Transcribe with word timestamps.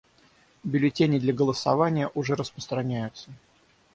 Бюллетени 0.63 1.19
для 1.19 1.31
голосования 1.31 2.09
уже 2.15 2.33
распространяются. 2.33 3.29